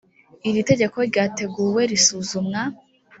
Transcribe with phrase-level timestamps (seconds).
[0.47, 2.61] iri tegeko ryateguwe risuzumwa